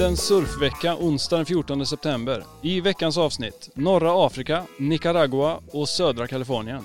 [0.00, 2.44] Världens surfvecka onsdag den 14 september.
[2.62, 6.82] I veckans avsnitt, norra Afrika, Nicaragua och södra Kalifornien.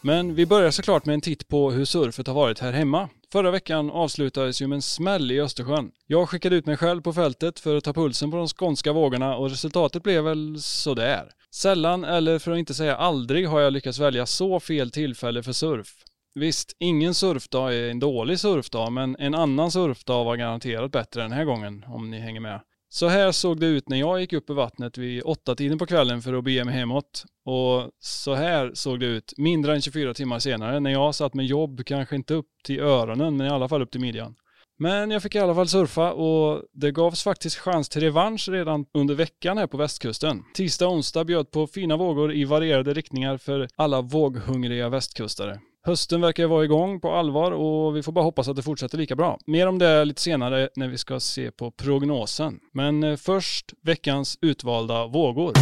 [0.00, 3.08] Men vi börjar såklart med en titt på hur surfet har varit här hemma.
[3.32, 5.90] Förra veckan avslutades ju med en smäll i Östersjön.
[6.06, 9.36] Jag skickade ut mig själv på fältet för att ta pulsen på de skånska vågorna
[9.36, 11.30] och resultatet blev väl sådär.
[11.54, 15.52] Sällan, eller för att inte säga aldrig, har jag lyckats välja så fel tillfälle för
[15.52, 15.94] surf.
[16.34, 21.32] Visst, ingen surfdag är en dålig surfdag, men en annan surfdag var garanterat bättre den
[21.32, 22.60] här gången, om ni hänger med.
[22.92, 25.86] Så här såg det ut när jag gick upp i vattnet vid åtta tiden på
[25.86, 27.24] kvällen för att bege mig hemåt.
[27.44, 31.46] Och så här såg det ut mindre än 24 timmar senare när jag satt med
[31.46, 34.34] jobb, kanske inte upp till öronen, men i alla fall upp till midjan.
[34.78, 38.86] Men jag fick i alla fall surfa och det gavs faktiskt chans till revansch redan
[38.94, 40.42] under veckan här på västkusten.
[40.54, 45.60] Tisdag och onsdag bjöd på fina vågor i varierade riktningar för alla våghungriga västkustare.
[45.86, 49.16] Hösten verkar vara igång på allvar och vi får bara hoppas att det fortsätter lika
[49.16, 49.38] bra.
[49.46, 52.58] Mer om det lite senare när vi ska se på prognosen.
[52.72, 55.52] Men eh, först veckans utvalda vågor.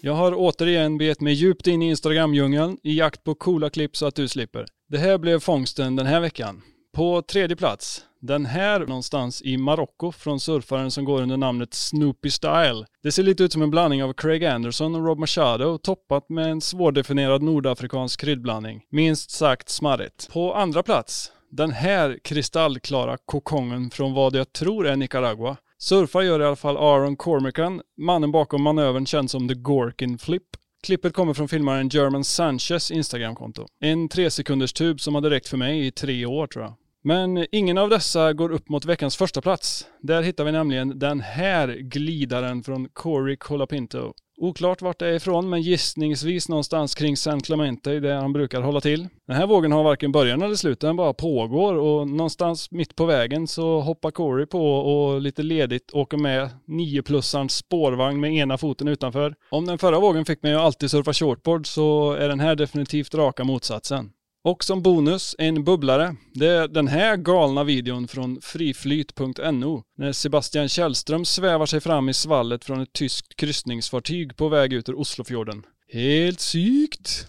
[0.00, 4.06] Jag har återigen begett mig djupt in i Instagram-djungeln i jakt på coola klipp så
[4.06, 4.66] att du slipper.
[4.88, 6.62] Det här blev fångsten den här veckan.
[6.96, 12.30] På tredje plats, den här någonstans i Marocko från surfaren som går under namnet Snoopy
[12.30, 12.86] Style.
[13.02, 16.50] Det ser lite ut som en blandning av Craig Anderson och Rob Machado toppat med
[16.50, 18.82] en svårdefinierad nordafrikansk kryddblandning.
[18.90, 20.28] Minst sagt smarrigt.
[20.32, 25.56] På andra plats, den här kristallklara kokongen från vad jag tror är Nicaragua.
[25.78, 30.42] Surfar gör i alla fall Aaron Cormican, mannen bakom manövern känd som The Gorkin Flip.
[30.82, 33.66] Klippet kommer från filmaren German Sanchez Instagramkonto.
[33.80, 36.74] En tre sekunders tub som hade räckt för mig i tre år tror jag.
[37.06, 39.86] Men ingen av dessa går upp mot veckans första plats.
[40.00, 44.12] Där hittar vi nämligen den här glidaren från Corey Colapinto.
[44.38, 48.80] Oklart vart det är ifrån, men gissningsvis någonstans kring San Clemente där han brukar hålla
[48.80, 49.08] till.
[49.26, 53.06] Den här vågen har varken början eller slut, den bara pågår och någonstans mitt på
[53.06, 58.88] vägen så hoppar Corey på och lite ledigt åker med 9-plussarns spårvagn med ena foten
[58.88, 59.34] utanför.
[59.50, 63.14] Om den förra vågen fick mig att alltid surfa shortboard så är den här definitivt
[63.14, 64.10] raka motsatsen.
[64.46, 66.16] Och som bonus, en bubblare.
[66.34, 72.14] Det är den här galna videon från friflyt.no när Sebastian Källström svävar sig fram i
[72.14, 75.62] svallet från ett tyskt kryssningsfartyg på väg ut ur Oslofjorden.
[75.92, 77.26] Helt sykt!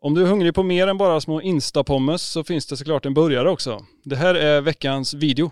[0.00, 3.14] Om du är hungrig på mer än bara små instapommes så finns det såklart en
[3.14, 3.84] burgare också.
[4.04, 5.50] Det här är veckans video.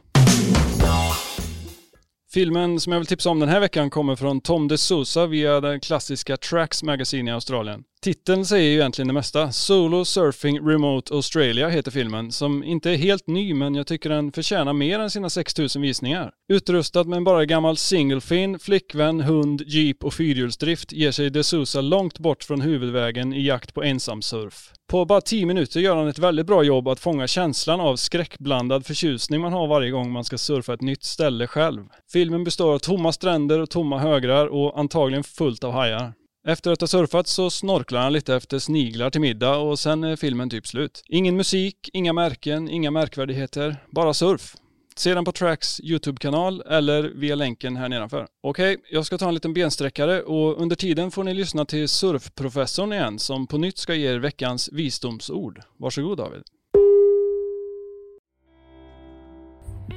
[2.33, 5.81] Filmen som jag vill tipsa om den här veckan kommer från Tom DeSouza via den
[5.81, 7.85] klassiska Tracks Magazine i Australien.
[8.03, 9.53] Titeln säger ju egentligen det mesta.
[9.53, 14.33] Solo Surfing Remote Australia heter filmen, som inte är helt ny men jag tycker den
[14.33, 16.31] förtjänar mer än sina 6000 visningar.
[16.49, 22.19] Utrustad med en bara gammal singlefin, flickvän, hund, jeep och fyrhjulsdrift ger sig DeSouza långt
[22.19, 24.73] bort från huvudvägen i jakt på ensamsurf.
[24.91, 28.87] På bara 10 minuter gör han ett väldigt bra jobb att fånga känslan av skräckblandad
[28.87, 31.85] förtjusning man har varje gång man ska surfa ett nytt ställe själv.
[32.13, 36.13] Filmen består av tomma stränder och tomma högrar och antagligen fullt av hajar.
[36.49, 40.17] Efter att ha surfat så snorklar han lite efter sniglar till middag och sen är
[40.17, 41.03] filmen typ slut.
[41.09, 44.55] Ingen musik, inga märken, inga märkvärdigheter, bara surf.
[44.97, 48.27] Se den på Tracks YouTube-kanal eller via länken här nedanför.
[48.43, 52.93] Okej, jag ska ta en liten bensträckare och under tiden får ni lyssna till surfprofessorn
[52.93, 55.63] igen som på nytt ska ge er veckans visdomsord.
[55.77, 56.43] Varsågod David.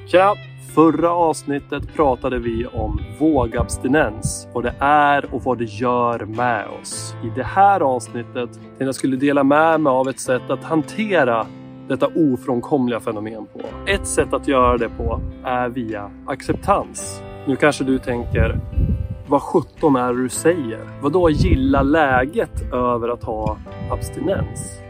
[0.08, 0.36] Tja!
[0.76, 7.16] Förra avsnittet pratade vi om vågabstinens, vad det är och vad det gör med oss.
[7.24, 11.48] I det här avsnittet tänkte jag skulle dela med mig av ett sätt att hantera
[11.88, 13.62] detta ofrånkomliga fenomen på.
[13.88, 17.22] Ett sätt att göra det på är via acceptans.
[17.48, 18.60] Nu kanske du tänker,
[19.28, 21.02] vad sjutton är det du säger?
[21.02, 23.58] Vadå gilla läget över att ha
[23.92, 24.82] abstinens?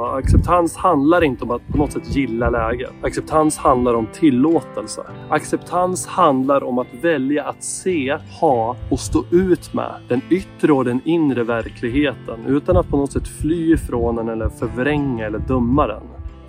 [0.00, 2.92] Ja, acceptans handlar inte om att på något sätt gilla läget.
[3.02, 5.02] Acceptans handlar om tillåtelse.
[5.28, 10.84] Acceptans handlar om att välja att se, ha och stå ut med den yttre och
[10.84, 15.86] den inre verkligheten utan att på något sätt fly ifrån den eller förvränga eller döma
[15.86, 16.02] den.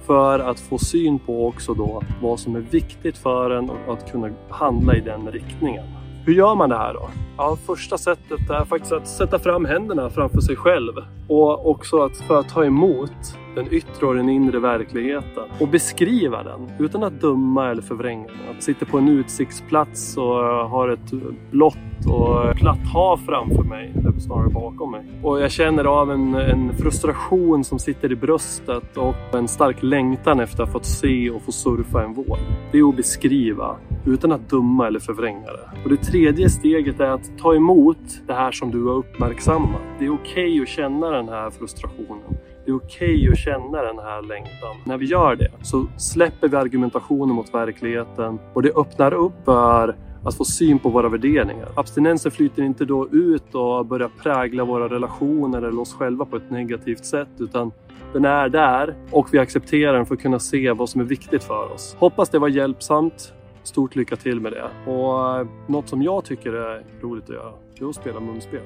[0.06, 4.12] För att få syn på också då vad som är viktigt för en och att
[4.12, 5.86] kunna handla i den riktningen.
[6.26, 7.10] Hur gör man det här då?
[7.38, 10.94] Ja, första sättet är faktiskt att sätta fram händerna framför sig själv
[11.28, 16.44] och också att för att ta emot den yttre och den inre verkligheten och beskriva
[16.44, 18.56] den utan att döma eller förvränga den.
[18.58, 21.12] Att sitter på en utsiktsplats och eh, har ett
[21.52, 25.06] blått och platt hav framför mig, eller snarare bakom mig.
[25.24, 30.40] Och jag känner av en, en frustration som sitter i bröstet och en stark längtan
[30.40, 32.38] efter att få se och få surfa en våg.
[32.72, 33.76] Det är att beskriva
[34.06, 35.84] utan att döma eller förvränga det.
[35.84, 39.82] Och det tredje steget är att ta emot det här som du har uppmärksammat.
[40.00, 42.39] Det är okej okay att känna den här frustrationen.
[42.70, 44.76] Det är okej okay att känna den här längtan.
[44.86, 49.96] När vi gör det så släpper vi argumentationen mot verkligheten och det öppnar upp för
[50.24, 51.72] att få syn på våra värderingar.
[51.76, 56.52] Abstinensen flyter inte då ut och börjar prägla våra relationer eller oss själva på ett
[56.52, 57.72] negativt sätt utan
[58.14, 61.44] den är där och vi accepterar den för att kunna se vad som är viktigt
[61.44, 61.96] för oss.
[62.00, 63.34] Hoppas det var hjälpsamt.
[63.64, 64.92] Stort lycka till med det.
[64.92, 68.62] Och eh, något som jag tycker är roligt att göra, det är att spela munspel.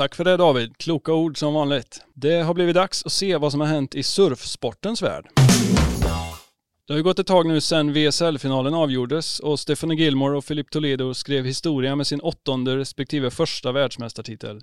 [0.00, 0.76] Tack för det David.
[0.78, 2.04] Kloka ord som vanligt.
[2.14, 5.28] Det har blivit dags att se vad som har hänt i surfsportens värld.
[6.86, 10.70] Det har ju gått ett tag nu sedan VSL-finalen avgjordes och Stephanie Gilmore och Filip
[10.70, 14.60] Toledo skrev historia med sin åttonde respektive första världsmästartitel.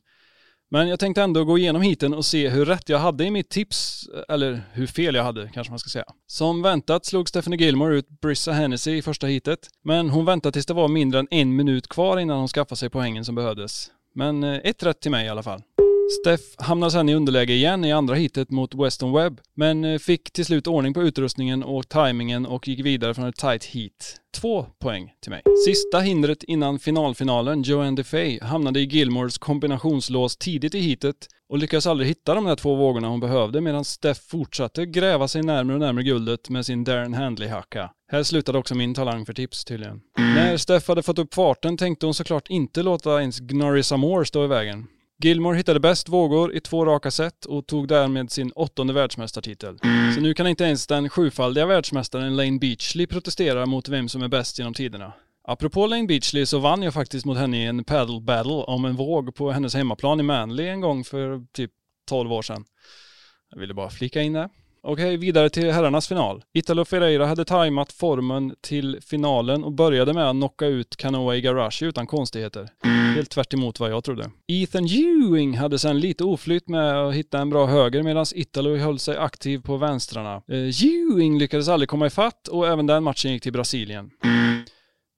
[0.70, 3.50] Men jag tänkte ändå gå igenom hiten och se hur rätt jag hade i mitt
[3.50, 6.06] tips, eller hur fel jag hade kanske man ska säga.
[6.28, 10.66] Som väntat slog Stephanie Gilmore ut Brissa Hennessy i första hitet, men hon väntade tills
[10.66, 13.92] det var mindre än en minut kvar innan hon skaffade sig poängen som behövdes.
[14.18, 15.62] Men eh, ett rätt till mig i alla fall.
[16.22, 20.32] Steff hamnade sen i underläge igen i andra hitet mot Weston Webb, men eh, fick
[20.32, 24.16] till slut ordning på utrustningen och tajmingen och gick vidare från ett tight heat.
[24.38, 25.42] Två poäng till mig.
[25.66, 31.88] Sista hindret innan finalfinalen, Joanne DeFay, hamnade i Gilmores kombinationslås tidigt i heatet och lyckades
[31.88, 35.80] aldrig hitta de där två vågorna hon behövde medan Steff fortsatte gräva sig närmare och
[35.80, 37.90] närmare guldet med sin Darren Handley-hacka.
[38.12, 40.02] Här slutade också min talang för tips tydligen.
[40.18, 44.44] När Steff hade fått upp farten tänkte hon såklart inte låta ens Gnurry Samore stå
[44.46, 44.88] i vägen.
[45.24, 49.80] Gilmore hittade bäst vågor i två raka set och tog därmed sin åttonde världsmästartitel.
[50.16, 54.28] Så nu kan inte ens den sjufaldiga världsmästaren Lane Beachley protestera mot vem som är
[54.28, 55.14] bäst genom tiderna.
[55.44, 58.96] Apropå Lane Beachley så vann jag faktiskt mot henne i en paddle battle om en
[58.96, 61.72] våg på hennes hemmaplan i Manly en gång för typ
[62.08, 62.66] 12 år sedan.
[63.52, 64.50] Jag ville bara flika in det.
[64.82, 66.44] Okej, vidare till herrarnas final.
[66.54, 71.86] Italo Ferreira hade tajmat formen till finalen och började med att knocka ut Kanoa Igarashi
[71.86, 72.70] utan konstigheter.
[73.16, 74.32] Helt tvärt vad jag trodde.
[74.48, 79.00] Ethan Ewing hade sen lite oflytt med att hitta en bra höger medan Italo höll
[79.00, 80.42] sig aktiv på vänstrarna.
[80.52, 84.10] Uh, Ewing lyckades aldrig komma ifatt och även den matchen gick till Brasilien.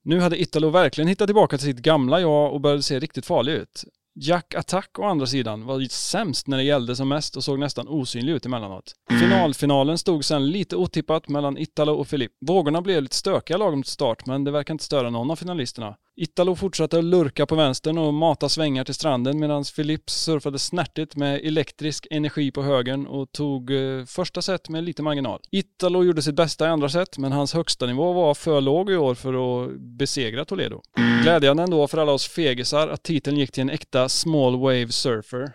[0.04, 3.54] Nu hade Italo verkligen hittat tillbaka till sitt gamla jag och började se riktigt farlig
[3.54, 3.84] ut.
[4.22, 7.88] Jack Attack å andra sidan var sämst när det gällde som mest och såg nästan
[7.88, 8.96] osynlig ut emellanåt.
[9.20, 12.32] Finalfinalen stod sen lite otippat mellan Italo och Filip.
[12.46, 15.96] Vågorna blev lite stökiga lagom till start men det verkar inte störa någon av finalisterna.
[16.22, 21.16] Italo fortsatte att lurka på vänstern och mata svängar till stranden medan Philips surfade snärtigt
[21.16, 25.40] med elektrisk energi på högern och tog eh, första set med lite marginal.
[25.52, 28.96] Italo gjorde sitt bästa i andra set men hans högsta nivå var för låg i
[28.96, 30.82] år för att besegra Toledo.
[31.24, 35.52] Glädjande ändå för alla oss fegisar att titeln gick till en äkta small wave surfer.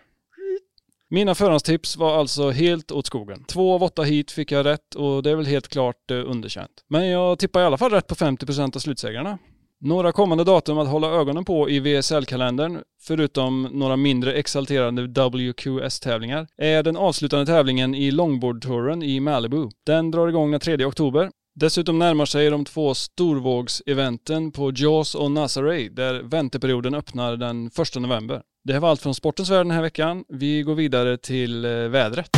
[1.09, 3.45] Mina förhandstips var alltså helt åt skogen.
[3.45, 6.85] Två av åtta hit fick jag rätt och det är väl helt klart eh, underkänt.
[6.89, 9.39] Men jag tippar i alla fall rätt på 50% av slutsegrarna.
[9.85, 16.83] Några kommande datum att hålla ögonen på i VSL-kalendern, förutom några mindre exalterande WQS-tävlingar, är
[16.83, 19.69] den avslutande tävlingen i Longboard-touren i Malibu.
[19.87, 21.31] Den drar igång den 3 oktober.
[21.55, 27.73] Dessutom närmar sig de två storvågseventen på Jaws och Nazaré, där vänteperioden öppnar den 1
[27.97, 28.43] november.
[28.65, 30.25] Det var allt från sportens värld den här veckan.
[30.29, 32.29] Vi går vidare till eh, vädret.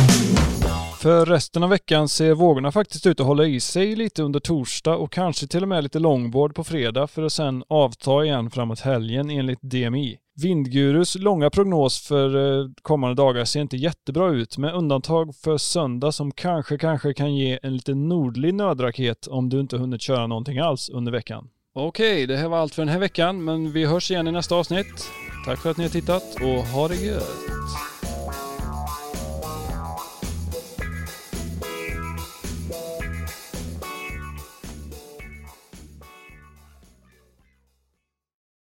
[0.97, 4.95] För resten av veckan ser vågorna faktiskt ut att hålla i sig lite under torsdag
[4.95, 8.79] och kanske till och med lite långbord på fredag för att sen avta igen framåt
[8.79, 10.17] helgen enligt DMI.
[10.41, 16.11] Vindgurus långa prognos för eh, kommande dagar ser inte jättebra ut med undantag för söndag
[16.11, 20.59] som kanske, kanske kan ge en lite nordlig nödraket om du inte hunnit köra någonting
[20.59, 21.49] alls under veckan.
[21.75, 24.55] Okej, det här var allt för den här veckan men vi hörs igen i nästa
[24.55, 25.09] avsnitt.
[25.45, 27.86] Tack för att ni har tittat och ha det gött!